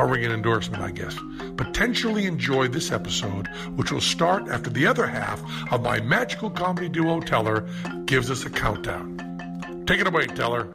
[0.00, 1.14] a ringing endorsement, I guess.
[1.56, 6.88] Potentially enjoy this episode, which will start after the other half of my magical comedy
[6.88, 7.68] duo Teller
[8.06, 9.84] gives us a countdown.
[9.86, 10.74] Take it away, Teller.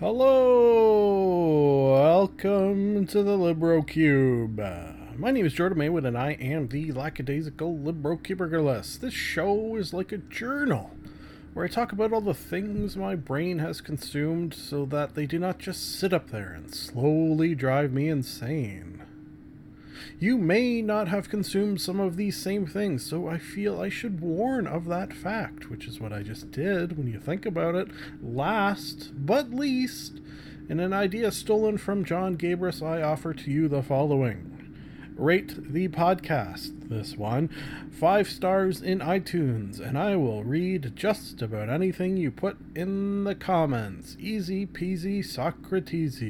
[0.00, 4.60] Hello, welcome to the Libro Cube.
[5.16, 9.00] My name is Jordan Maywood, and I am the lackadaisical Libro Cubergalist.
[9.00, 10.90] This show is like a journal
[11.58, 15.40] where I talk about all the things my brain has consumed so that they do
[15.40, 19.02] not just sit up there and slowly drive me insane.
[20.20, 24.20] You may not have consumed some of these same things, so I feel I should
[24.20, 27.88] warn of that fact, which is what I just did when you think about it.
[28.22, 30.20] Last but least,
[30.68, 34.57] in an idea stolen from John Gabrus, I offer to you the following.
[35.18, 37.48] Rate the podcast, this one,
[37.90, 43.34] five stars in iTunes, and I will read just about anything you put in the
[43.34, 44.16] comments.
[44.20, 46.22] Easy peasy Socrates.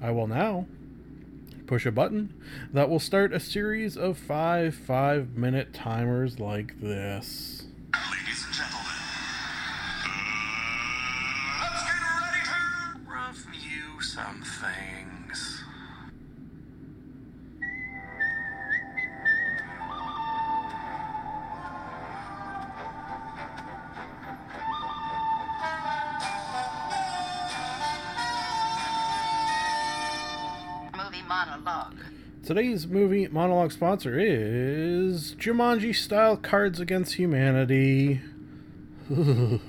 [0.00, 0.66] I will now
[1.66, 2.32] push a button
[2.72, 7.67] that will start a series of five five minute timers like this.
[32.58, 38.20] Today's movie monologue sponsor is Jumanji style Cards Against Humanity.
[39.08, 39.60] movie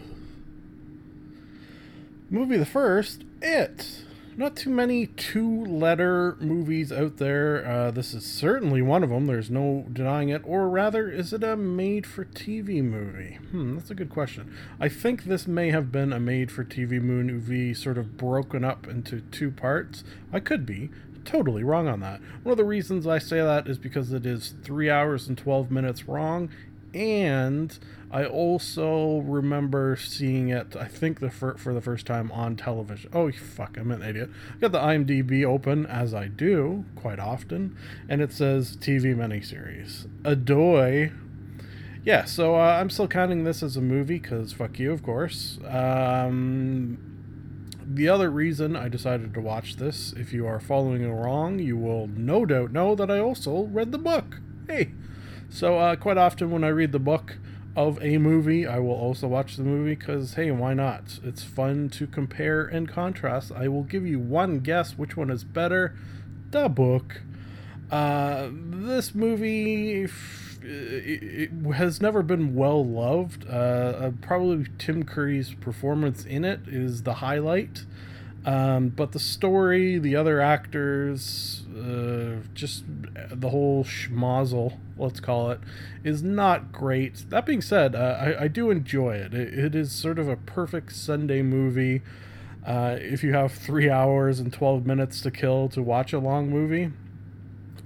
[2.31, 4.05] the first, It.
[4.37, 7.63] Not too many two letter movies out there.
[7.63, 9.27] Uh, this is certainly one of them.
[9.27, 10.41] There's no denying it.
[10.43, 13.37] Or rather, is it a made for TV movie?
[13.51, 14.51] Hmm, that's a good question.
[14.79, 18.87] I think this may have been a made for TV movie, sort of broken up
[18.87, 20.03] into two parts.
[20.33, 20.89] I could be
[21.25, 22.21] totally wrong on that.
[22.43, 25.71] One of the reasons I say that is because it is three hours and 12
[25.71, 26.49] minutes wrong.
[26.93, 27.77] And
[28.11, 33.11] I also remember seeing it, I think, the fir- for the first time on television.
[33.13, 34.29] Oh, fuck, I'm an idiot.
[34.55, 40.07] I got the IMDb open, as I do quite often, and it says TV miniseries.
[40.23, 41.13] Adoy.
[42.03, 45.59] Yeah, so uh, I'm still counting this as a movie, because fuck you, of course.
[45.67, 46.97] Um,
[47.91, 52.07] the other reason I decided to watch this, if you are following along, you will
[52.07, 54.39] no doubt know that I also read the book.
[54.67, 54.91] Hey!
[55.49, 57.37] So, uh, quite often when I read the book
[57.75, 61.19] of a movie, I will also watch the movie because, hey, why not?
[61.23, 63.51] It's fun to compare and contrast.
[63.51, 65.95] I will give you one guess which one is better
[66.51, 67.21] the book.
[67.91, 70.07] Uh, this movie
[70.61, 73.45] it, it has never been well loved.
[73.47, 77.85] Uh, uh, probably Tim Curry's performance in it is the highlight.
[78.45, 85.59] Um, but the story, the other actors, uh, just the whole schmozzle, let's call it,
[86.03, 87.29] is not great.
[87.29, 89.33] That being said, uh, I, I do enjoy it.
[89.33, 89.53] it.
[89.53, 92.01] It is sort of a perfect Sunday movie.
[92.65, 96.49] Uh, if you have three hours and 12 minutes to kill to watch a long
[96.49, 96.91] movie,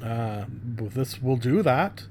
[0.04, 2.08] uh, this will do that.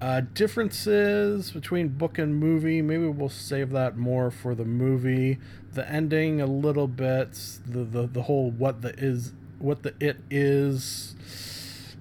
[0.00, 5.38] Uh, differences between book and movie, maybe we'll save that more for the movie.
[5.72, 7.32] The ending a little bit,
[7.66, 11.14] the the, the whole what the is what the it is.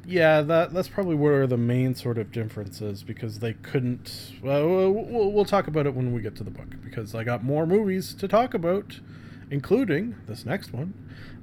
[0.05, 4.33] Yeah, that that's probably where the main sort of difference is because they couldn't.
[4.43, 7.43] Well, we'll, we'll talk about it when we get to the book because I got
[7.43, 8.99] more movies to talk about,
[9.49, 10.93] including this next one,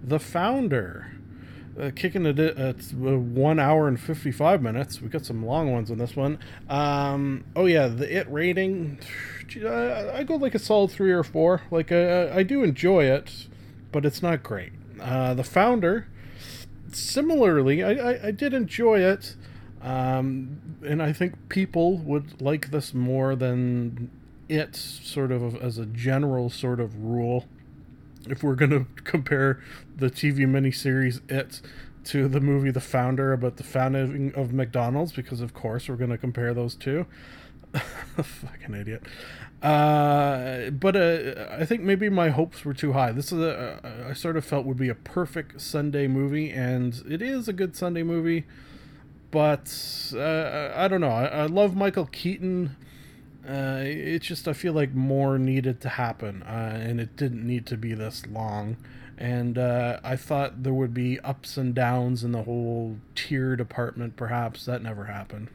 [0.05, 1.13] The Founder
[1.81, 5.01] uh, kicking it at uh, one hour and 55 minutes.
[5.01, 6.39] We got some long ones on this one.
[6.69, 9.01] Um, oh, yeah, the it rating.
[9.57, 11.63] I, go like a solid three or four.
[11.71, 13.49] Like, uh, I do enjoy it,
[13.91, 14.73] but it's not great.
[15.01, 16.09] Uh, the founder,
[16.93, 19.37] similarly, I, I, I did enjoy it.
[19.83, 24.11] Um, and I think people would like this more than
[24.49, 27.47] it, sort of as a general sort of rule
[28.29, 29.63] if we're going to compare
[29.97, 31.61] the TV miniseries It
[32.05, 36.11] to the movie The Founder about the founding of McDonald's, because of course we're going
[36.11, 37.07] to compare those two.
[37.75, 39.03] fucking idiot.
[39.63, 43.13] Uh, but uh, I think maybe my hopes were too high.
[43.13, 47.23] This is a I sort of felt would be a perfect Sunday movie, and it
[47.23, 48.45] is a good Sunday movie.
[49.31, 51.11] But uh, I don't know.
[51.11, 52.77] I, I love Michael Keaton.
[53.47, 57.67] Uh, it's just I feel like more needed to happen, uh, and it didn't need
[57.67, 58.77] to be this long.
[59.19, 64.17] And uh, I thought there would be ups and downs in the whole tier department.
[64.17, 65.49] Perhaps that never happened.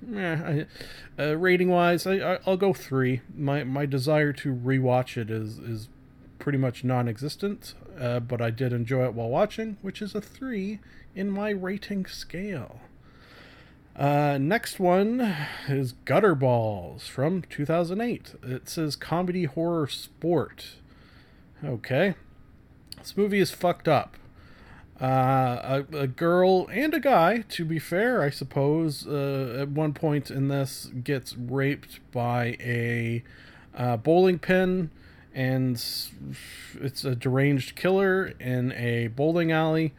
[1.19, 3.21] Uh, rating wise, I, I, I'll go three.
[3.35, 5.89] My my desire to rewatch it is is
[6.39, 10.79] pretty much non-existent, uh, but I did enjoy it while watching, which is a three
[11.15, 12.79] in my rating scale.
[13.97, 15.35] Uh, next one
[15.67, 18.35] is Gutterballs from 2008.
[18.43, 20.75] It says comedy horror sport.
[21.65, 22.13] Okay.
[22.99, 24.15] This movie is fucked up.
[25.01, 29.93] Uh, a, a girl and a guy, to be fair, I suppose, uh, at one
[29.93, 33.23] point in this gets raped by a
[33.75, 34.91] uh, bowling pin,
[35.33, 35.75] and
[36.81, 39.93] it's a deranged killer in a bowling alley.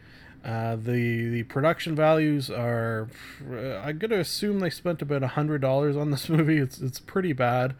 [0.44, 3.08] Uh, the the production values are,
[3.50, 6.58] uh, I'm gonna assume they spent about a hundred dollars on this movie.
[6.58, 7.74] It's it's pretty bad.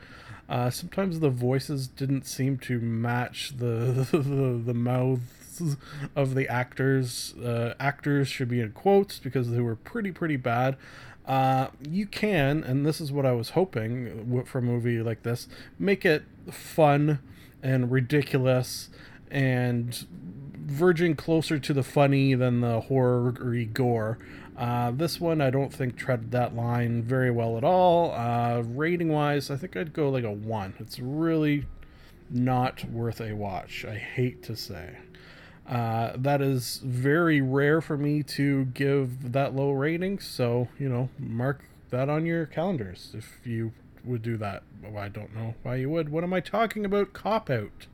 [0.49, 5.77] Uh, sometimes the voices didn't seem to match the the, the mouths
[6.17, 7.35] of the actors.
[7.37, 10.77] Uh, actors should be in quotes because they were pretty pretty bad.
[11.27, 15.47] Uh, you can, and this is what I was hoping for a movie like this,
[15.79, 17.19] make it fun
[17.63, 18.89] and ridiculous
[19.31, 20.07] and
[20.69, 23.33] verging closer to the funny than the horror
[23.73, 24.19] gore.
[24.57, 28.13] Uh, this one I don't think treaded that line very well at all.
[28.13, 30.75] Uh, rating wise, I think I'd go like a one.
[30.79, 31.67] It's really
[32.29, 33.85] not worth a watch.
[33.85, 34.99] I hate to say.
[35.67, 41.11] Uh, that is very rare for me to give that low rating, so you know,
[41.19, 43.73] mark that on your calendars if you
[44.05, 44.63] would do that.
[44.83, 46.09] Well, I don't know why you would.
[46.09, 47.13] What am I talking about?
[47.13, 47.87] Cop out.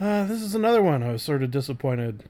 [0.00, 2.22] Uh, this is another one I was sort of disappointed.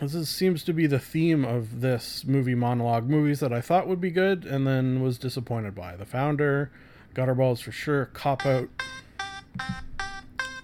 [0.00, 3.08] This is, seems to be the theme of this movie monologue.
[3.08, 5.94] Movies that I thought would be good and then was disappointed by.
[5.94, 6.72] The Founder,
[7.14, 8.68] Gutterballs for sure, Cop Out.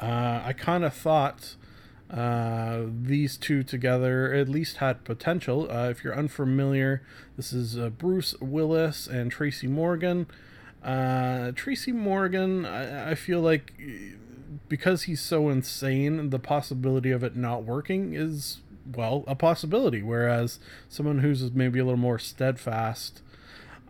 [0.00, 1.55] Uh, I kind of thought
[2.11, 5.70] uh, these two together at least had potential.
[5.70, 7.02] Uh, if you're unfamiliar,
[7.37, 10.26] this is uh, Bruce Willis and Tracy Morgan.
[10.82, 13.72] Uh, Tracy Morgan, I, I feel like
[14.69, 18.58] because he's so insane, the possibility of it not working is
[18.94, 20.03] well a possibility.
[20.03, 20.58] Whereas
[20.88, 23.23] someone who's maybe a little more steadfast,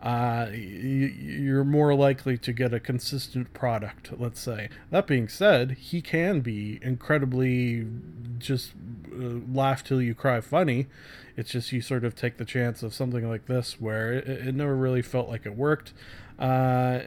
[0.01, 4.11] uh, you're more likely to get a consistent product.
[4.17, 4.69] Let's say.
[4.91, 7.87] That being said, he can be incredibly
[8.37, 8.73] just
[9.11, 10.87] uh, laugh till you cry funny.
[11.35, 14.55] It's just you sort of take the chance of something like this where it, it
[14.55, 15.93] never really felt like it worked.
[16.39, 16.99] Uh,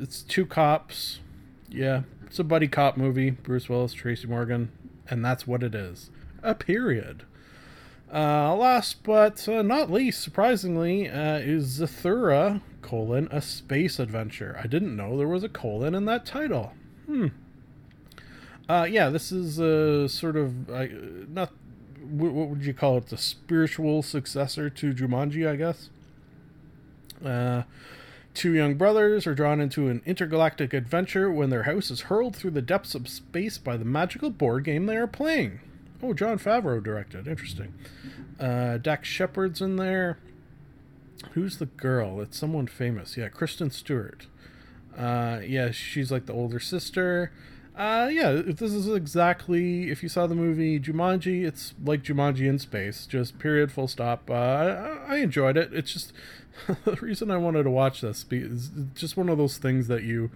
[0.00, 1.20] it's two cops.
[1.70, 3.30] Yeah, it's a buddy cop movie.
[3.30, 4.72] Bruce Willis, Tracy Morgan,
[5.08, 6.10] and that's what it is.
[6.42, 7.24] A period.
[8.12, 14.58] Uh, last but uh, not least, surprisingly, uh, is Zathura, colon, a space adventure.
[14.62, 16.72] I didn't know there was a colon in that title.
[17.06, 17.28] Hmm.
[18.68, 20.86] Uh, yeah, this is a sort of, uh,
[21.28, 21.52] not,
[22.00, 25.90] what would you call it, the spiritual successor to Jumanji, I guess.
[27.24, 27.62] Uh,
[28.32, 32.52] Two young brothers are drawn into an intergalactic adventure when their house is hurled through
[32.52, 35.60] the depths of space by the magical board game they are playing.
[36.02, 37.26] Oh, Jon Favreau directed.
[37.26, 37.74] Interesting.
[38.38, 40.18] Uh, Dax Shepard's in there.
[41.32, 42.20] Who's the girl?
[42.20, 43.16] It's someone famous.
[43.16, 44.26] Yeah, Kristen Stewart.
[44.96, 47.32] Uh, yeah, she's like the older sister.
[47.76, 52.58] Uh, yeah, this is exactly if you saw the movie Jumanji, it's like Jumanji in
[52.58, 54.28] space, just period, full stop.
[54.28, 55.72] Uh, I, I enjoyed it.
[55.72, 56.12] It's just
[56.84, 60.30] the reason I wanted to watch this is just one of those things that you,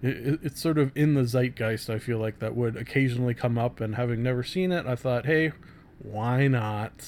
[0.00, 1.90] it, it's sort of in the zeitgeist.
[1.90, 5.26] I feel like that would occasionally come up, and having never seen it, I thought,
[5.26, 5.52] hey,
[5.98, 7.04] why not?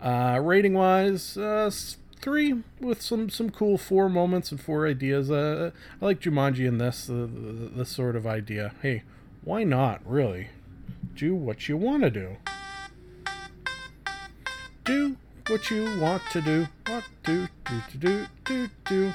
[0.00, 1.70] Uh, rating wise, uh,
[2.18, 5.30] three with some some cool four moments and four ideas.
[5.30, 5.70] Uh,
[6.00, 8.74] I like Jumanji in this the, the sort of idea.
[8.82, 9.02] Hey,
[9.42, 10.00] why not?
[10.04, 10.48] Really,
[11.14, 12.36] do what you want to do.
[14.84, 15.16] Do
[15.48, 16.68] what you want to do.
[16.86, 19.12] What do do do do do do.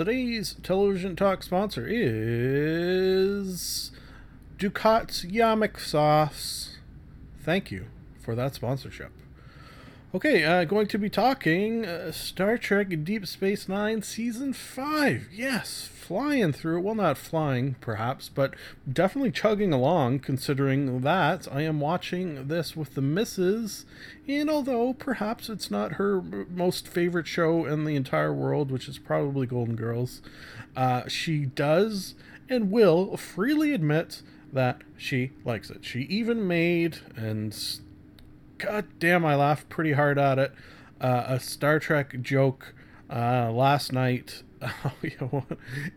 [0.00, 3.90] Today's television talk sponsor is
[4.56, 6.78] Dukat's Yamok Sauce.
[7.42, 7.84] Thank you
[8.18, 9.12] for that sponsorship.
[10.12, 15.28] Okay, uh, going to be talking uh, Star Trek Deep Space Nine Season 5.
[15.32, 16.80] Yes, flying through.
[16.80, 18.54] Well, not flying, perhaps, but
[18.92, 23.86] definitely chugging along, considering that I am watching this with the missus.
[24.26, 28.98] And although perhaps it's not her most favorite show in the entire world, which is
[28.98, 30.22] probably Golden Girls,
[30.74, 32.16] uh, she does
[32.48, 35.84] and will freely admit that she likes it.
[35.84, 37.56] She even made, and
[38.60, 40.52] god damn, I laughed pretty hard at it.
[41.00, 42.74] Uh, a Star Trek joke
[43.08, 44.42] uh, last night.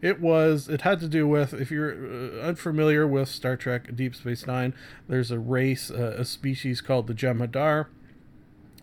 [0.02, 0.70] it was.
[0.70, 4.74] It had to do with if you're uh, unfamiliar with Star Trek Deep Space Nine.
[5.08, 7.88] There's a race, uh, a species called the Jem'Hadar.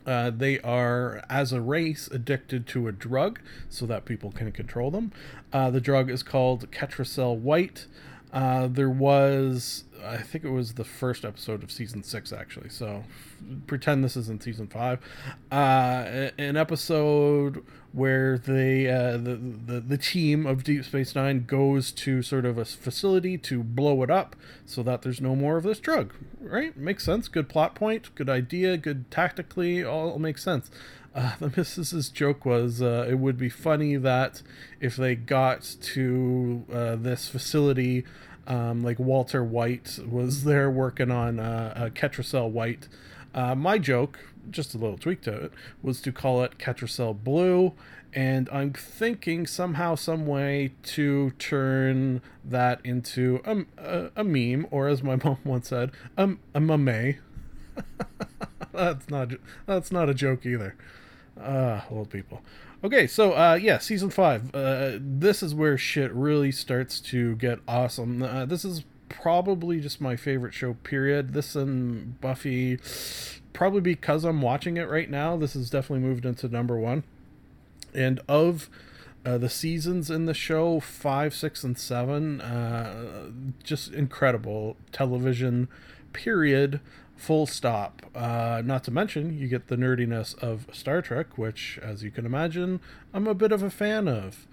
[0.07, 4.91] Uh, they are, as a race, addicted to a drug so that people can control
[4.91, 5.13] them.
[5.53, 7.87] Uh, the drug is called Ketracel White.
[8.33, 12.69] Uh, there was, I think it was the first episode of season six, actually.
[12.69, 13.05] So
[13.67, 15.01] pretend this isn't season five.
[15.51, 19.35] Uh, an episode where they, uh, the,
[19.67, 24.05] the the team of Deep Space Nine goes to sort of a facility to blow
[24.05, 26.15] it up so that there's no more of this drug.
[26.41, 26.77] Right?
[26.77, 27.27] Makes sense.
[27.27, 28.15] Good plot point.
[28.15, 28.77] Good idea.
[28.77, 29.85] Good tactically.
[29.85, 30.71] All makes sense.
[31.13, 34.43] Uh, the missus's joke was uh, it would be funny that
[34.81, 38.05] if they got to uh, this facility,
[38.47, 42.89] um, like Walter White was there working on uh, uh, Ketracel White.
[43.35, 44.19] Uh, my joke,
[44.51, 45.53] just a little tweak to it,
[45.83, 47.73] was to call it Ketracel Blue,
[48.13, 54.89] and I'm thinking somehow, some way to turn that into a, a, a meme, or
[54.89, 57.19] as my mom once said, a, a mame.
[58.73, 59.31] that's not
[59.67, 60.77] that's not a joke either.
[61.43, 62.43] Ah, old people.
[62.83, 64.55] Okay, so uh, yeah, season five.
[64.55, 68.23] Uh, this is where shit really starts to get awesome.
[68.23, 70.75] Uh, this is probably just my favorite show.
[70.83, 71.35] Period.
[71.35, 72.79] This and Buffy,
[73.53, 75.37] probably because I'm watching it right now.
[75.37, 77.05] This has definitely moved into number one.
[77.93, 78.71] And of
[79.27, 83.31] uh, the seasons in the show, five, six, and seven, uh,
[83.63, 85.69] just incredible television.
[86.13, 86.81] Period
[87.21, 88.03] full stop.
[88.15, 92.25] Uh, not to mention, you get the nerdiness of Star Trek, which, as you can
[92.25, 92.81] imagine,
[93.13, 94.47] I'm a bit of a fan of.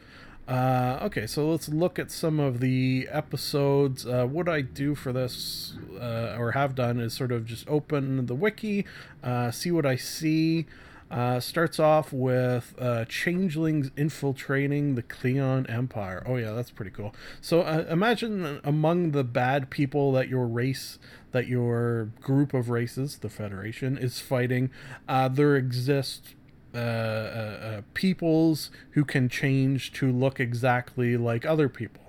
[0.48, 4.06] Uh, okay, so let's look at some of the episodes.
[4.06, 8.26] Uh, what I do for this, uh, or have done, is sort of just open
[8.26, 8.86] the wiki,
[9.24, 10.66] uh, see what I see.
[11.10, 16.22] Uh, starts off with uh, changelings infiltrating the Klingon Empire.
[16.26, 17.16] Oh yeah, that's pretty cool.
[17.40, 21.00] So uh, imagine among the bad people that your race,
[21.32, 24.70] that your group of races, the Federation, is fighting,
[25.08, 26.36] uh, there exist
[26.74, 32.02] uh, uh, peoples who can change to look exactly like other people.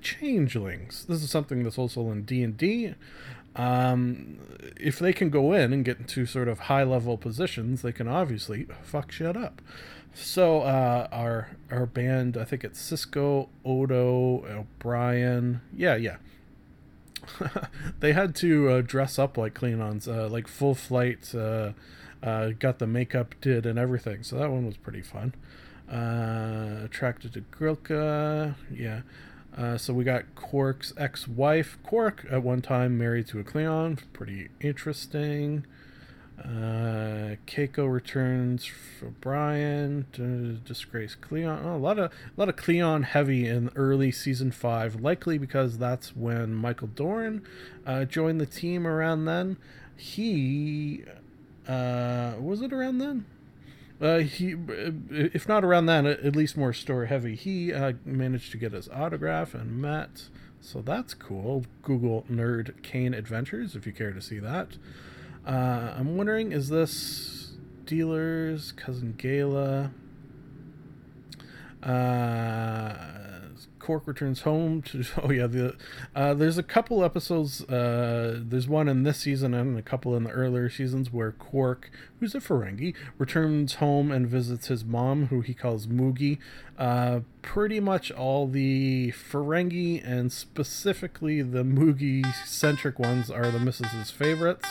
[0.00, 1.04] Changelings.
[1.06, 2.94] This is something that's also in D and D
[3.56, 4.38] um,
[4.78, 8.08] if they can go in and get into sort of high level positions, they can
[8.08, 9.62] obviously fuck shit up.
[10.14, 15.60] So uh, our our band, I think it's Sisko, Odo, O'Brien.
[15.76, 16.16] Yeah, yeah.
[18.00, 21.34] they had to uh, dress up like Klingons, uh, like full flight.
[21.34, 21.72] Uh,
[22.22, 24.22] uh, got the makeup did and everything.
[24.22, 25.34] So that one was pretty fun.
[25.90, 28.54] Uh, attracted to Grilka.
[28.72, 29.02] Yeah.
[29.56, 34.00] Uh, so we got Quark's ex-wife, Quark, at one time married to a Klingon.
[34.12, 35.64] Pretty interesting.
[36.36, 41.64] Uh, Keiko returns for Brian to disgrace Klingon.
[41.64, 45.78] Oh, a lot of a lot of Klingon heavy in early season five, likely because
[45.78, 47.46] that's when Michael Dorn
[47.86, 48.84] uh, joined the team.
[48.84, 49.56] Around then,
[49.96, 51.04] he
[51.68, 53.26] uh, was it around then?
[54.04, 54.54] Uh, he,
[55.10, 57.34] if not around then, at least more store heavy.
[57.34, 60.24] He uh, managed to get his autograph and met,
[60.60, 61.64] so that's cool.
[61.80, 64.76] Google Nerd Kane Adventures if you care to see that.
[65.46, 67.52] Uh, I'm wondering, is this
[67.86, 69.90] dealers cousin Gaila?
[71.82, 72.94] Uh,
[73.84, 75.04] Quark returns home to.
[75.22, 75.76] Oh yeah, the
[76.16, 77.62] uh, there's a couple episodes.
[77.64, 81.90] Uh, there's one in this season and a couple in the earlier seasons where Quark,
[82.18, 86.38] who's a Ferengi, returns home and visits his mom, who he calls Moogie.
[86.78, 94.10] Uh, pretty much all the Ferengi and specifically the Moogie centric ones are the missus's
[94.10, 94.66] favorites.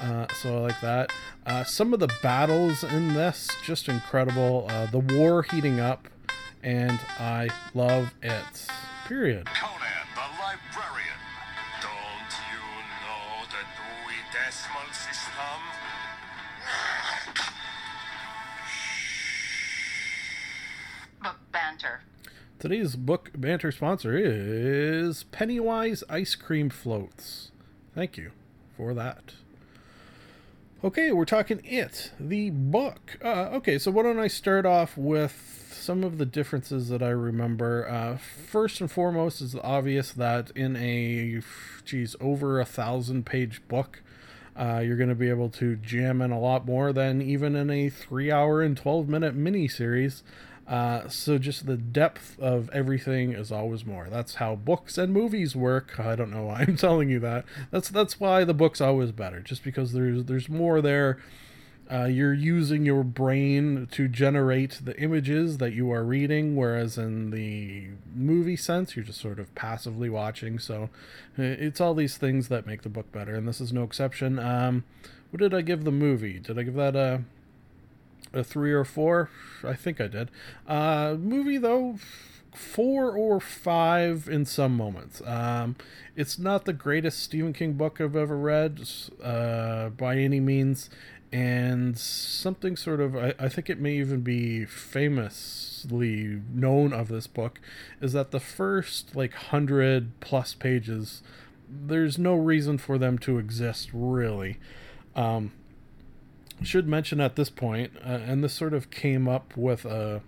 [0.00, 1.12] Uh, so I like that.
[1.44, 4.66] Uh, some of the battles in this just incredible.
[4.70, 6.08] Uh, the war heating up,
[6.62, 8.66] and I love it.
[9.06, 9.46] Period.
[9.46, 9.80] Conan
[10.14, 11.20] the Librarian.
[11.80, 12.62] Don't you
[13.02, 15.60] know the Dewey Decimal System?
[21.22, 22.02] Book banter.
[22.58, 27.50] Today's book banter sponsor is Pennywise Ice Cream Floats.
[27.94, 28.32] Thank you
[28.76, 29.32] for that.
[30.82, 33.18] Okay, we're talking It, the book.
[33.22, 35.59] Uh, okay, so why don't I start off with
[35.90, 37.84] some of the differences that I remember?
[37.88, 41.42] Uh, first and foremost is obvious that in a,
[41.84, 44.00] geez, over a thousand page book,
[44.56, 47.70] uh, you're going to be able to jam in a lot more than even in
[47.70, 50.22] a three hour and 12 minute mini series.
[50.68, 54.06] Uh, so just the depth of everything is always more.
[54.08, 55.98] That's how books and movies work.
[55.98, 57.44] I don't know why I'm telling you that.
[57.72, 59.40] That's that's why the book's always better.
[59.40, 61.18] Just because there's there's more there.
[61.92, 67.30] Uh, you're using your brain to generate the images that you are reading, whereas in
[67.30, 70.58] the movie sense, you're just sort of passively watching.
[70.58, 70.84] So
[71.38, 74.38] uh, it's all these things that make the book better, and this is no exception.
[74.38, 74.84] Um,
[75.30, 76.38] what did I give the movie?
[76.38, 77.22] Did I give that a
[78.32, 79.30] a three or four?
[79.64, 80.30] I think I did.
[80.66, 81.98] Uh, movie though,
[82.54, 85.22] four or five in some moments.
[85.24, 85.76] Um,
[86.16, 88.80] it's not the greatest Stephen King book I've ever read
[89.22, 90.90] uh, by any means,
[91.32, 97.26] and something sort of I, I think it may even be famously known of this
[97.26, 97.60] book
[98.00, 101.22] is that the first like hundred plus pages,
[101.68, 104.58] there's no reason for them to exist really.
[105.14, 105.52] Um,
[106.62, 110.20] should mention at this point, uh, and this sort of came up with a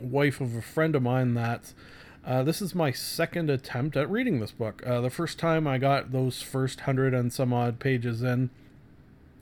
[0.00, 1.72] wife of a friend of mine that
[2.26, 4.82] uh, this is my second attempt at reading this book.
[4.86, 8.50] Uh, the first time I got those first hundred and some odd pages in,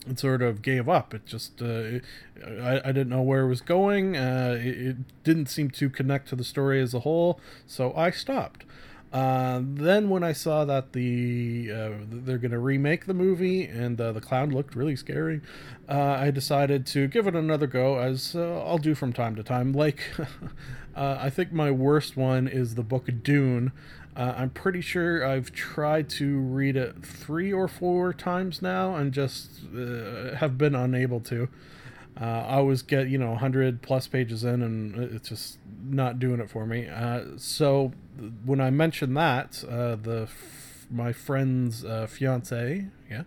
[0.09, 1.13] it sort of gave up.
[1.13, 1.99] It just, uh,
[2.45, 4.17] I, I didn't know where it was going.
[4.17, 8.11] Uh, it, it didn't seem to connect to the story as a whole, so I
[8.11, 8.65] stopped.
[9.13, 14.01] Uh, then when I saw that the uh, they're going to remake the movie and
[14.01, 15.41] uh, the clown looked really scary,
[15.87, 19.71] uh, I decided to give it another go, as I'll do from time to time.
[19.71, 20.01] Like,
[20.95, 23.71] I think my worst one is the book Dune.
[24.15, 29.49] I'm pretty sure I've tried to read it three or four times now and just
[30.37, 31.49] have been unable to.
[32.15, 36.49] I always get you know 100 plus pages in and it's just not doing it
[36.49, 36.87] for me.
[37.37, 37.91] so
[38.45, 43.23] when I mentioned that, uh, the f- my friend's uh, fiance, yeah,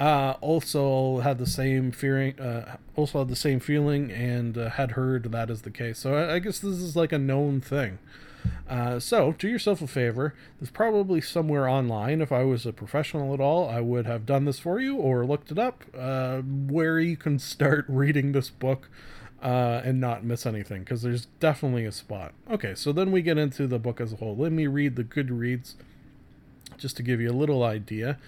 [0.00, 4.92] uh, also had the same fearing, uh, also had the same feeling, and uh, had
[4.92, 5.98] heard that is the case.
[5.98, 7.98] So I, I guess this is like a known thing.
[8.68, 10.34] Uh, so do yourself a favor.
[10.58, 12.20] There's probably somewhere online.
[12.20, 15.26] If I was a professional at all, I would have done this for you or
[15.26, 18.88] looked it up uh, where you can start reading this book
[19.42, 22.32] uh, and not miss anything because there's definitely a spot.
[22.50, 24.34] Okay, so then we get into the book as a whole.
[24.34, 25.74] Let me read the Goodreads
[26.78, 28.18] just to give you a little idea.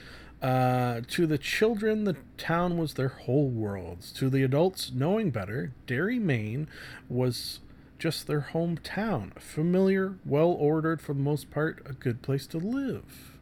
[0.43, 4.13] Uh, to the children, the town was their whole worlds.
[4.13, 6.69] To the adults, knowing better, Derry, Maine
[7.09, 7.61] was
[7.99, 9.39] just their hometown.
[9.41, 13.39] Familiar, well ordered for the most part, a good place to live.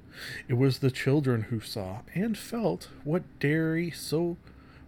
[0.48, 4.36] It was the children who saw and felt what Derry so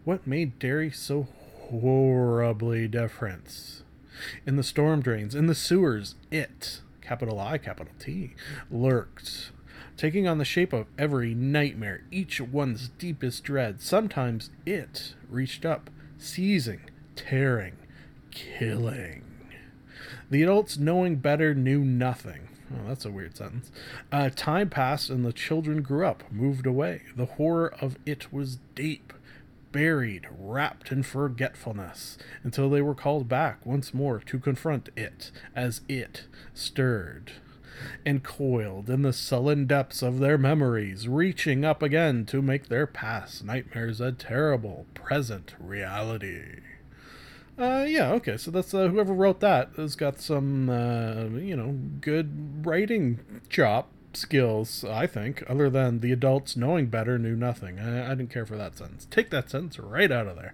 [0.05, 1.27] what made Derry so
[1.69, 3.83] horribly different.
[4.47, 8.35] In the storm drains, in the sewers, it, capital I, capital T,
[8.71, 9.51] lurked,
[9.97, 13.83] taking on the shape of every nightmare, each one's deepest dread.
[13.83, 16.83] Sometimes it reached up, seizing,
[17.17, 17.77] tearing,
[18.31, 19.26] killing.
[20.31, 22.49] The adults, knowing better, knew nothing.
[22.73, 23.71] Oh, that's a weird sentence.
[24.11, 27.03] Uh, time passed and the children grew up, moved away.
[27.15, 29.13] The horror of it was deep
[29.77, 35.83] buried, wrapped in forgetfulness, until they were called back once more to confront it as
[35.87, 37.33] it stirred
[38.07, 42.87] and coiled in the sullen depths of their memories, reaching up again to make their
[42.87, 46.61] past nightmares a terrible present reality.
[47.59, 51.75] Uh, yeah, okay, so that's uh, whoever wrote that has got some, uh, you know,
[52.03, 57.79] good writing chop skills, I think, other than the adults knowing better knew nothing.
[57.79, 59.07] I, I didn't care for that sentence.
[59.11, 60.53] Take that sentence right out of there.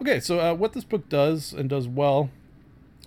[0.00, 2.30] Okay, so uh, what this book does and does well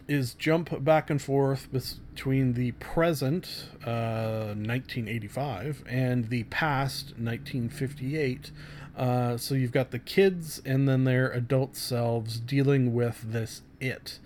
[0.08, 8.52] is jump back and forth between the present, uh, 1985, and the past, 1958.
[8.97, 14.19] Uh, so you've got the kids and then their adult selves dealing with this it.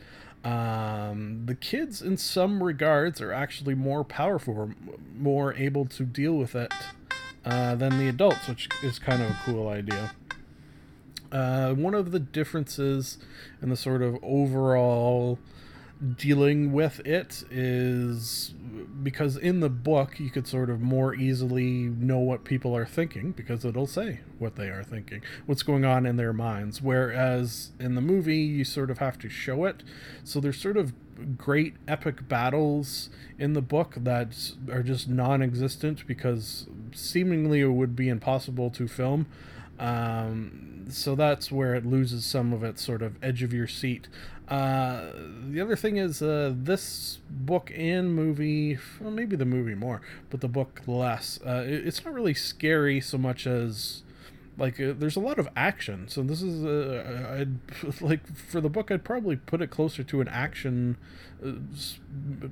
[0.44, 4.72] Um, the kids, in some regards, are actually more powerful,
[5.18, 6.72] more able to deal with it
[7.44, 10.12] uh, than the adults, which is kind of a cool idea.
[11.32, 13.18] Uh, one of the differences
[13.62, 15.40] in the sort of overall
[16.16, 18.54] dealing with it is
[19.04, 23.32] because in the book you could sort of more easily know what people are thinking
[23.32, 26.82] because it'll say what they are thinking what's going on in their minds.
[26.82, 29.84] Whereas in the movie you sort of have to show it.
[30.24, 30.94] So there's sort of
[31.38, 38.08] great epic battles in the book that are just non-existent because seemingly it would be
[38.08, 39.28] impossible to film.
[39.80, 44.08] Um, so that's where it loses some of its sort of edge of your seat.
[44.50, 45.12] Uh,
[45.52, 50.42] the other thing is uh, this book and movie, well, maybe the movie more, but
[50.42, 51.40] the book less.
[51.46, 54.02] Uh, it- it's not really scary so much as
[54.60, 56.08] like uh, there's a lot of action.
[56.08, 60.22] So this is uh, I'd like for the book I'd probably put it closer to
[60.22, 60.98] an action
[61.44, 62.48] uh, uh,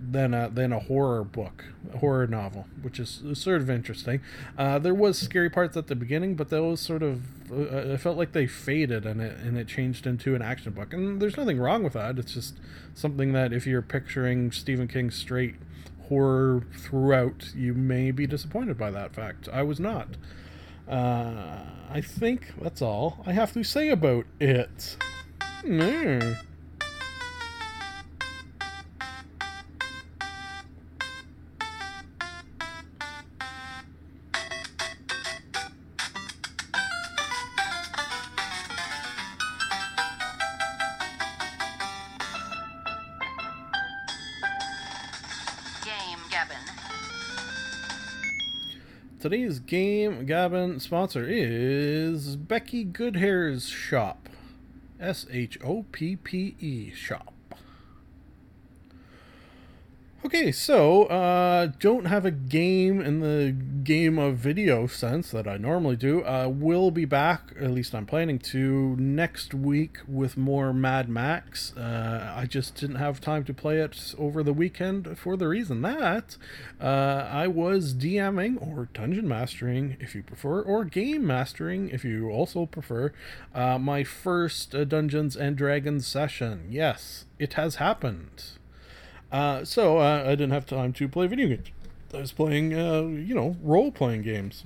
[0.00, 4.20] than a than a horror book, a horror novel, which is sort of interesting.
[4.56, 8.16] Uh, there was scary parts at the beginning, but those sort of uh, I felt
[8.16, 10.92] like they faded and it and it changed into an action book.
[10.92, 12.18] And there's nothing wrong with that.
[12.18, 12.58] It's just
[12.94, 15.56] something that if you're picturing Stephen King straight
[16.08, 19.48] horror throughout, you may be disappointed by that fact.
[19.52, 20.08] I was not.
[20.92, 24.98] Uh, I think that's all I have to say about it.
[25.64, 26.36] Mm.
[49.22, 54.28] Today's game, Gabbin', sponsor is Becky Goodhair's shop.
[54.98, 57.31] S H O P P E shop.
[60.34, 65.58] Okay, so uh, don't have a game in the game of video sense that I
[65.58, 66.24] normally do.
[66.24, 71.76] Uh, we'll be back, at least I'm planning to, next week with more Mad Max.
[71.76, 75.82] Uh, I just didn't have time to play it over the weekend for the reason
[75.82, 76.38] that
[76.80, 82.30] uh, I was DMing or dungeon mastering, if you prefer, or game mastering, if you
[82.30, 83.12] also prefer,
[83.54, 86.68] uh, my first uh, Dungeons and Dragons session.
[86.70, 88.44] Yes, it has happened.
[89.32, 91.68] Uh, so uh, I didn't have time to play video games.
[92.14, 94.64] I was playing, uh, you know, role playing games,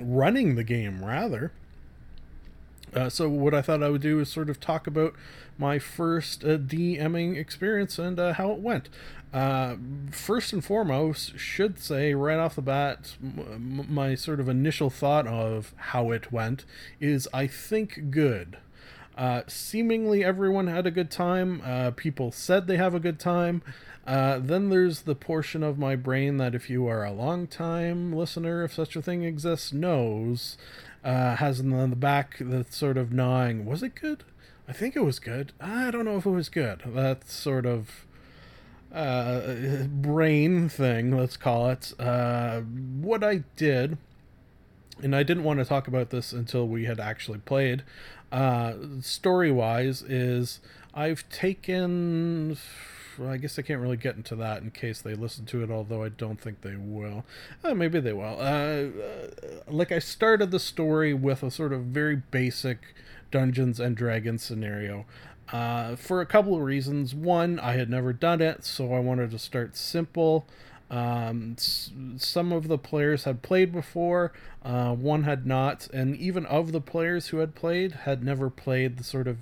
[0.00, 1.52] running the game rather.
[2.94, 5.14] Uh, so what I thought I would do is sort of talk about
[5.58, 8.88] my first uh, DMing experience and how it went.
[10.12, 15.26] First and foremost, should say right off the bat, m- my sort of initial thought
[15.26, 16.64] of how it went
[17.00, 18.58] is I think good.
[19.16, 21.62] Uh, seemingly everyone had a good time.
[21.64, 23.62] Uh, people said they have a good time.
[24.06, 28.12] Uh, then there's the portion of my brain that, if you are a long time
[28.12, 30.56] listener, if such a thing exists, knows,
[31.02, 33.64] uh, has in the back that sort of gnawing.
[33.66, 34.22] Was it good?
[34.68, 35.52] I think it was good.
[35.60, 36.82] I don't know if it was good.
[36.86, 38.06] That sort of
[38.92, 41.92] uh, brain thing, let's call it.
[41.98, 43.98] Uh, what I did
[45.02, 47.82] and I didn't want to talk about this until we had actually played.
[48.32, 50.60] Uh, story wise, is
[50.94, 52.56] I've taken.
[53.24, 56.02] I guess I can't really get into that in case they listen to it, although
[56.02, 57.24] I don't think they will.
[57.64, 58.36] Uh, maybe they will.
[58.38, 59.30] Uh, uh,
[59.68, 62.94] like, I started the story with a sort of very basic
[63.30, 65.06] Dungeons and Dragons scenario.
[65.52, 67.14] Uh, for a couple of reasons.
[67.14, 70.46] One, I had never done it, so I wanted to start simple.
[70.90, 76.72] Um, some of the players had played before, uh, one had not, and even of
[76.72, 79.38] the players who had played, had never played the sort of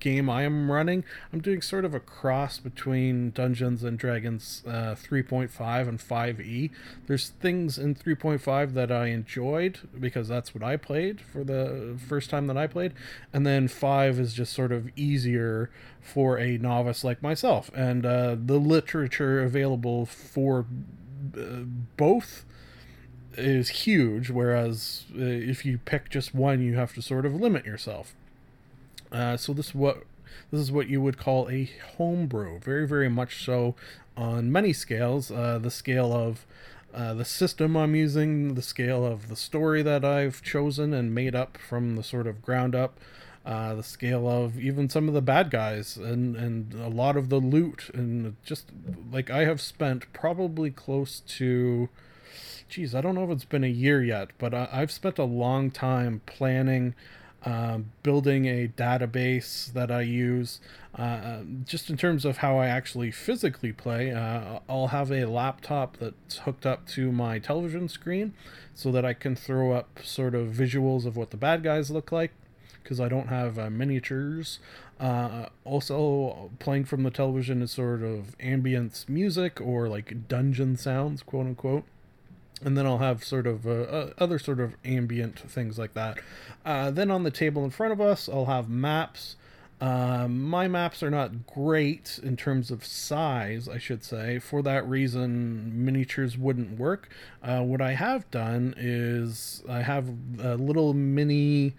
[0.00, 1.04] game I am running.
[1.32, 6.70] I'm doing sort of a cross between Dungeons and Dragons uh, 3.5 and 5e.
[7.06, 12.30] There's things in 3.5 that I enjoyed because that's what I played for the first
[12.30, 12.92] time that I played,
[13.32, 17.70] and then 5 is just sort of easier for a novice like myself.
[17.74, 20.66] And uh, the literature available for
[21.36, 21.64] uh,
[21.96, 22.44] both
[23.36, 27.64] is huge, whereas uh, if you pick just one, you have to sort of limit
[27.64, 28.14] yourself.
[29.12, 30.04] Uh, so this is what
[30.50, 33.74] this is what you would call a homebrew, very very much so
[34.16, 35.30] on many scales.
[35.30, 36.46] Uh, the scale of
[36.94, 41.34] uh, the system I'm using, the scale of the story that I've chosen and made
[41.34, 42.98] up from the sort of ground up,
[43.46, 47.28] uh, the scale of even some of the bad guys and and a lot of
[47.28, 48.70] the loot and just
[49.10, 51.88] like I have spent probably close to
[52.72, 55.24] geez, I don't know if it's been a year yet, but I, I've spent a
[55.24, 56.94] long time planning,
[57.44, 60.60] um, building a database that I use.
[60.94, 65.96] Uh, just in terms of how I actually physically play, uh, I'll have a laptop
[65.96, 68.34] that's hooked up to my television screen
[68.74, 72.12] so that I can throw up sort of visuals of what the bad guys look
[72.12, 72.32] like
[72.82, 74.58] because I don't have uh, miniatures.
[75.00, 81.22] Uh, also, playing from the television is sort of ambience music or like dungeon sounds,
[81.22, 81.84] quote unquote
[82.64, 86.18] and then I'll have sort of uh, uh, other sort of ambient things like that.
[86.64, 89.36] Uh, then on the table in front of us, I'll have maps.
[89.80, 94.38] Um, my maps are not great in terms of size, I should say.
[94.38, 97.08] For that reason, miniatures wouldn't work.
[97.42, 100.08] Uh, what I have done is I have
[100.40, 101.74] a little mini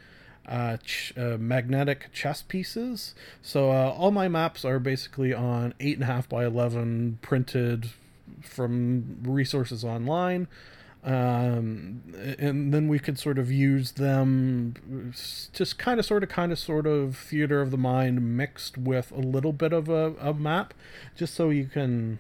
[0.46, 3.16] uh, ch- uh, magnetic chess pieces.
[3.42, 7.92] So uh, all my maps are basically on 8.5 by 11 printed
[8.44, 10.48] from resources online
[11.06, 12.02] um,
[12.40, 15.14] and then we could sort of use them
[15.52, 19.12] just kind of sort of kind of sort of theater of the mind mixed with
[19.12, 20.74] a little bit of a, a map
[21.16, 22.20] just so you can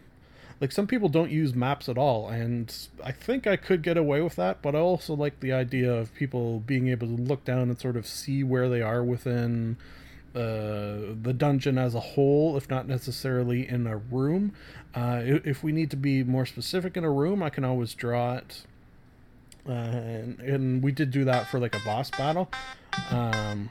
[0.60, 4.22] like some people don't use maps at all and i think i could get away
[4.22, 7.70] with that but i also like the idea of people being able to look down
[7.70, 9.78] and sort of see where they are within
[10.36, 14.54] uh, the dungeon as a whole, if not necessarily in a room.
[14.96, 18.36] Uh, if we need to be more specific in a room, I can always draw
[18.36, 18.63] it
[19.67, 22.50] uh, and, and we did do that for like a boss battle.
[23.12, 23.69] Um,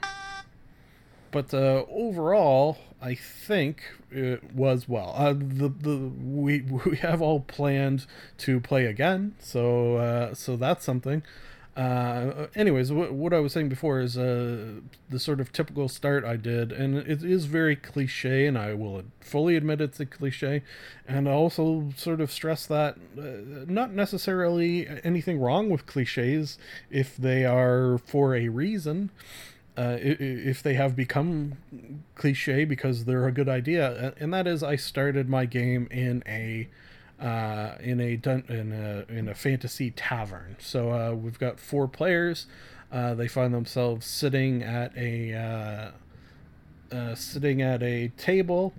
[1.31, 5.13] but uh, overall, I think it was well.
[5.15, 8.05] Uh, the the we we have all planned
[8.39, 11.23] to play again, so uh, so that's something.
[11.75, 14.75] Uh, anyways, what, what I was saying before is uh,
[15.09, 19.03] the sort of typical start I did, and it is very cliche, and I will
[19.19, 20.61] fully admit it's a cliche,
[21.07, 26.59] and I also sort of stress that uh, not necessarily anything wrong with cliches
[26.91, 29.09] if they are for a reason.
[29.75, 31.57] Uh, if they have become
[32.13, 36.67] cliche because they're a good idea, and that is, I started my game in a
[37.23, 40.57] uh, in a dun- in a in a fantasy tavern.
[40.59, 42.47] So uh, we've got four players.
[42.91, 48.73] Uh, they find themselves sitting at a uh, uh, sitting at a table.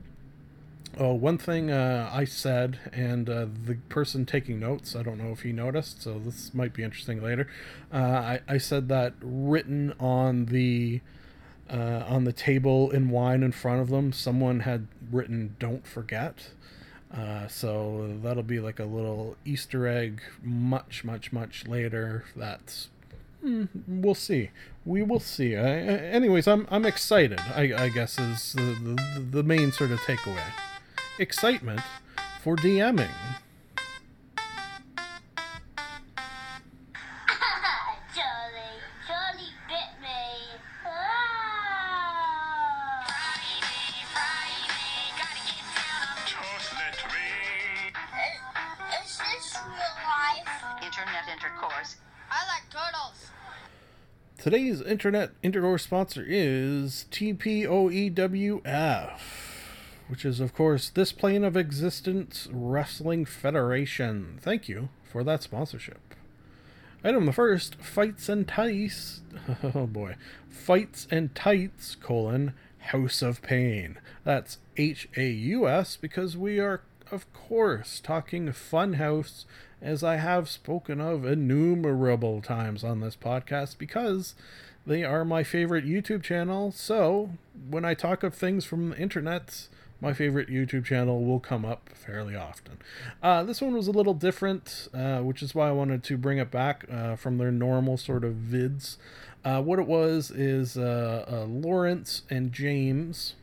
[0.96, 5.40] Oh, one thing uh, I said, and the person taking notes, I don't know if
[5.42, 7.48] he noticed, so this might be interesting later.
[7.92, 11.00] I, I said that written on the
[11.68, 16.50] on the table in wine in front of them, someone had written "Don't forget."
[17.16, 22.24] Uh, so that'll be like a little Easter egg much, much, much later.
[22.34, 22.88] That's
[23.44, 24.50] mm, we'll see.
[24.84, 25.56] We will see.
[25.56, 27.40] I, anyways, I'm I'm excited.
[27.54, 30.42] I, I guess is the, the the main sort of takeaway.
[31.18, 31.80] Excitement
[32.42, 33.10] for DMing.
[54.44, 58.60] Today's internet intercourse sponsor is TPOEWF,
[60.08, 64.38] which is, of course, This Plane of Existence Wrestling Federation.
[64.42, 66.14] Thank you for that sponsorship.
[67.02, 69.22] Item the first, Fights and Tights.
[69.74, 70.16] Oh boy.
[70.50, 72.52] Fights and Tights, colon,
[72.90, 73.96] Haus of Pain.
[74.24, 79.46] That's H A U S because we are, of course, talking Funhaus,
[79.84, 84.34] as I have spoken of innumerable times on this podcast, because
[84.86, 86.72] they are my favorite YouTube channel.
[86.72, 87.30] So,
[87.68, 89.68] when I talk of things from the internet,
[90.00, 92.78] my favorite YouTube channel will come up fairly often.
[93.22, 96.38] Uh, this one was a little different, uh, which is why I wanted to bring
[96.38, 98.96] it back uh, from their normal sort of vids.
[99.44, 103.34] Uh, what it was is uh, uh, Lawrence and James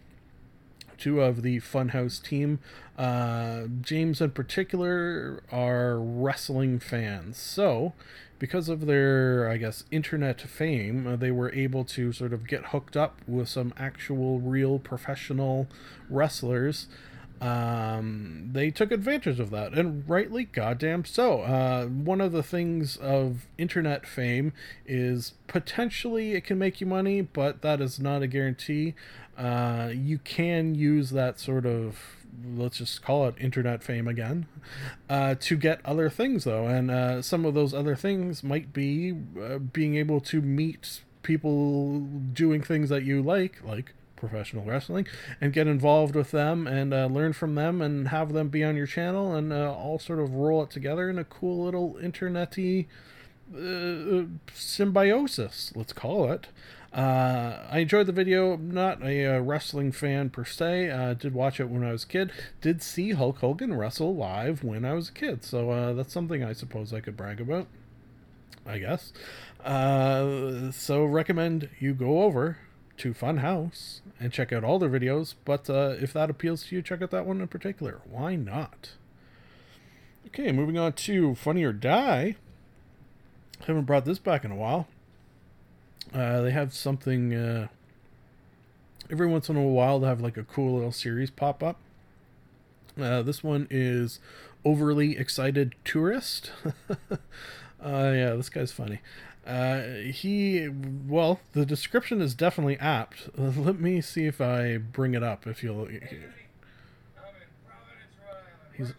[1.01, 2.59] two of the Funhaus team.
[2.97, 7.37] Uh, James, in particular, are wrestling fans.
[7.37, 7.93] So,
[8.37, 12.67] because of their, I guess, internet fame, uh, they were able to sort of get
[12.67, 15.67] hooked up with some actual, real professional
[16.09, 16.87] wrestlers.
[17.41, 21.41] Um, they took advantage of that, and rightly goddamn so.
[21.41, 24.53] Uh, one of the things of internet fame
[24.85, 28.93] is potentially it can make you money, but that is not a guarantee.
[29.35, 32.17] Uh, you can use that sort of
[32.55, 34.47] let's just call it internet fame again
[35.09, 39.13] uh, to get other things though and uh, some of those other things might be
[39.41, 45.05] uh, being able to meet people doing things that you like like professional wrestling
[45.41, 48.77] and get involved with them and uh, learn from them and have them be on
[48.77, 52.85] your channel and uh, all sort of roll it together in a cool little internety
[53.53, 56.47] uh, symbiosis let's call it
[56.93, 58.53] uh, I enjoyed the video.
[58.53, 60.89] I'm not a, uh wrestling fan per se.
[60.89, 62.33] Uh, did watch it when I was a kid.
[62.59, 65.45] Did see Hulk Hogan wrestle live when I was a kid.
[65.45, 67.67] So uh, that's something I suppose I could brag about.
[68.65, 69.13] I guess.
[69.63, 72.57] Uh, so recommend you go over
[73.01, 75.33] to Funhaus and check out all their videos.
[75.43, 78.01] But uh, if that appeals to you, check out that one in particular.
[78.09, 78.91] Why not?
[80.27, 82.35] Okay, moving on to Funny or Die.
[83.65, 84.87] Haven't brought this back in a while.
[86.13, 87.67] Uh, they have something uh,
[89.09, 91.79] every once in a while to have like a cool little series pop up.
[92.99, 94.19] Uh, this one is
[94.63, 96.51] overly excited tourist.
[96.89, 97.15] uh,
[97.81, 98.99] yeah, this guy's funny.
[99.45, 103.29] Uh, he, well, the description is definitely apt.
[103.37, 105.47] Let me see if I bring it up.
[105.47, 105.87] If you'll,
[108.77, 108.93] he's.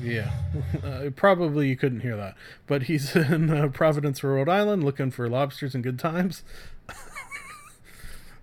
[0.00, 0.30] Yeah,
[0.84, 2.36] uh, probably you couldn't hear that,
[2.66, 6.42] but he's in uh, Providence, Rhode Island, looking for lobsters and good times.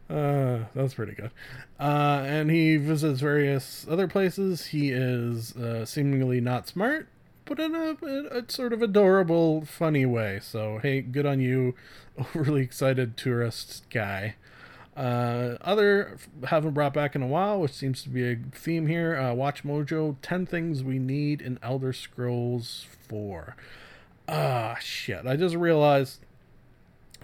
[0.10, 1.32] Uh, that's pretty good.
[1.80, 4.68] Uh, and he visits various other places.
[4.68, 7.08] He is uh, seemingly not smart,
[7.46, 10.40] but in a, a, a sort of adorable, funny way.
[10.42, 11.76] So, hey, good on you,
[12.18, 14.36] overly excited tourist guy.
[14.96, 19.18] Uh, other haven't brought back in a while, which seems to be a theme here.
[19.18, 23.58] Uh, Watchmojo: Ten Things We Need in Elder Scrolls Four.
[24.30, 25.28] Ah, shit!
[25.28, 26.20] I just realized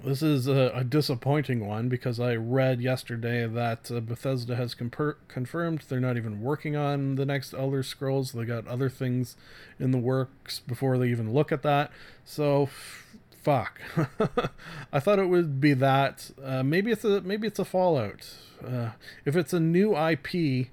[0.03, 5.83] this is a, a, disappointing one because I read yesterday that uh, Bethesda has confirmed
[5.87, 8.31] they're not even working on the next Elder Scrolls.
[8.31, 9.35] They got other things
[9.79, 11.91] in the works before they even look at that.
[12.25, 13.81] So, f- fuck.
[14.93, 16.31] I thought it would be that.
[16.43, 18.33] Uh, maybe it's a maybe it's a Fallout.
[18.65, 18.91] Uh,
[19.25, 20.67] if it's a new IP,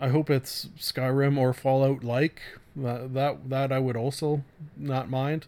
[0.00, 2.40] I hope it's Skyrim or Fallout like.
[2.76, 4.44] That that that I would also
[4.76, 5.46] not mind.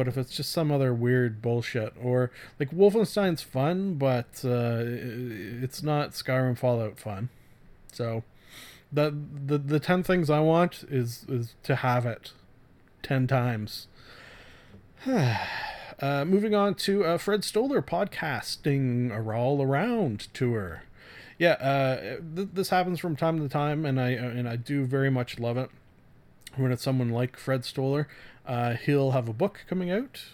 [0.00, 5.82] But if it's just some other weird bullshit or like Wolfenstein's fun, but uh, it's
[5.82, 7.28] not Skyrim Fallout fun.
[7.92, 8.24] So
[8.90, 12.32] the the the ten things I want is is to have it
[13.02, 13.88] ten times.
[15.06, 20.84] uh, moving on to uh, Fred Stoller podcasting a all around tour.
[21.36, 25.10] Yeah, uh, th- this happens from time to time, and I and I do very
[25.10, 25.68] much love it
[26.56, 28.08] when it's someone like Fred Stoller.
[28.46, 30.24] Uh, he'll have a book coming out,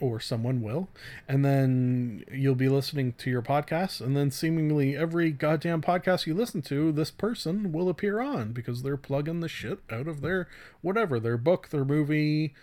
[0.00, 0.88] or someone will,
[1.28, 6.34] and then you'll be listening to your podcast, and then seemingly every goddamn podcast you
[6.34, 10.48] listen to, this person will appear on because they're plugging the shit out of their
[10.80, 12.54] whatever, their book, their movie.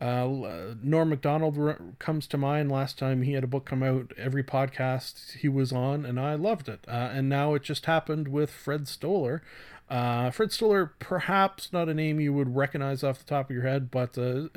[0.00, 2.70] Uh, Norm Macdonald re- comes to mind.
[2.70, 6.34] Last time he had a book come out, every podcast he was on, and I
[6.34, 6.80] loved it.
[6.88, 9.42] Uh, and now it just happened with Fred Stoller.
[9.88, 13.64] Uh, Fred Stoller, perhaps not a name you would recognize off the top of your
[13.64, 14.48] head, but uh,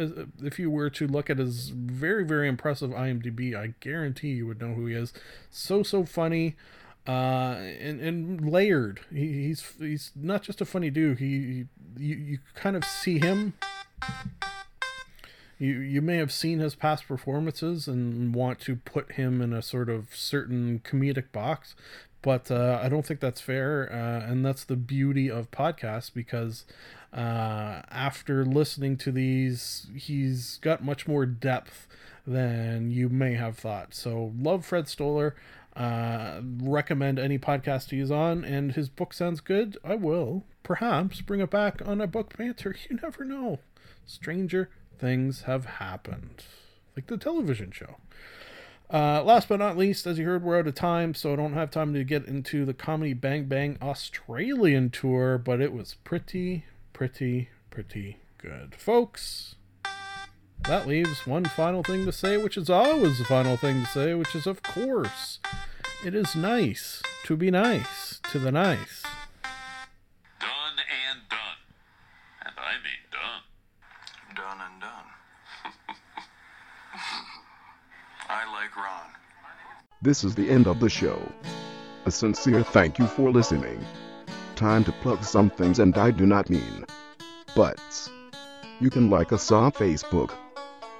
[0.41, 4.61] if you were to look at his very, very impressive IMDb, I guarantee you would
[4.61, 5.13] know who he is.
[5.51, 6.55] So, so funny.
[7.05, 8.99] Uh, and, and layered.
[9.09, 11.19] He, he's he's not just a funny dude.
[11.19, 11.65] He, he
[12.05, 13.53] you, you kind of see him
[15.59, 19.61] you you may have seen his past performances and want to put him in a
[19.61, 21.75] sort of certain comedic box
[22.27, 26.65] but uh, I don't think that's fair, uh, and that's the beauty of podcasts because
[27.13, 31.87] uh, after listening to these, he's got much more depth
[32.25, 33.93] than you may have thought.
[33.93, 35.35] So, love Fred Stoller.
[35.73, 39.77] Uh, recommend any podcast he's on, and his book sounds good.
[39.81, 42.75] I will perhaps bring it back on a book banter.
[42.89, 43.59] You never know.
[44.05, 46.43] Stranger things have happened,
[46.93, 47.95] like the television show.
[48.91, 51.53] Uh, last but not least, as you heard, we're out of time, so I don't
[51.53, 56.63] have time to get into the Comedy Bang Bang Australian tour, but it was pretty,
[56.93, 58.75] pretty, pretty good.
[58.75, 59.55] Folks,
[60.61, 64.13] that leaves one final thing to say, which is always the final thing to say,
[64.13, 65.39] which is, of course,
[66.05, 69.03] it is nice to be nice to the nice.
[70.39, 71.59] Done and done.
[72.45, 73.43] And I mean done.
[74.33, 75.07] Done and done.
[78.77, 79.83] I like Ron.
[80.01, 81.19] This is the end of the show.
[82.05, 83.83] A sincere thank you for listening.
[84.55, 86.85] Time to plug some things, and I do not mean
[87.55, 88.09] butts.
[88.79, 90.31] You can like us on Facebook.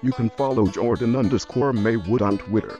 [0.02, 2.80] You can follow Jordan underscore Maywood on Twitter.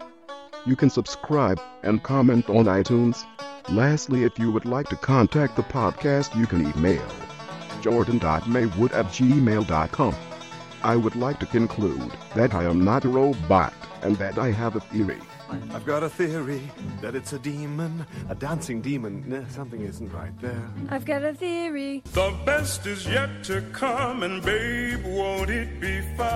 [0.66, 3.24] You can subscribe and comment on iTunes.
[3.70, 7.06] Lastly, if you would like to contact the podcast, you can email
[7.82, 10.16] jordan.maywood at gmail.com.
[10.84, 14.76] I would like to conclude that I am not a robot and that I have
[14.76, 15.20] a theory.
[15.74, 16.62] I've got a theory
[17.02, 19.24] that it's a demon, a dancing demon.
[19.28, 20.70] Nah, something isn't right there.
[20.90, 22.04] I've got a theory.
[22.14, 26.28] The best is yet to come, and babe, won't it be fine?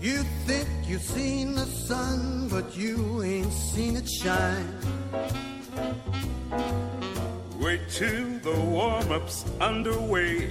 [0.00, 4.78] You think you've seen the sun, but you ain't seen it shine.
[7.60, 10.50] Wait till the warm up's underway.